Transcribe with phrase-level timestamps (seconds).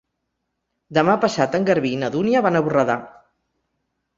[0.97, 2.97] Demà passat en Garbí i na Dúnia van a Borredà.